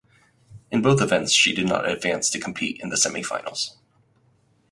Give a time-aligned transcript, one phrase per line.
[0.71, 3.75] In both events she did not advance to compete in the semifinals.